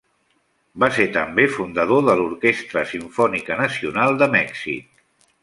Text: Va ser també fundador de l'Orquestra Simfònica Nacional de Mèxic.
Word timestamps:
Va 0.83 0.87
ser 0.95 1.03
també 1.17 1.45
fundador 1.57 2.01
de 2.07 2.15
l'Orquestra 2.21 2.83
Simfònica 2.93 3.59
Nacional 3.61 4.19
de 4.25 4.31
Mèxic. 4.39 4.91